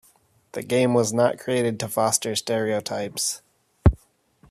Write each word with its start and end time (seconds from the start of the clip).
The 0.53 0.63
game 0.63 0.95
was 0.95 1.13
not 1.13 1.37
created 1.37 1.79
to 1.79 1.87
foster 1.87 2.35
stereotypes. 2.35 3.43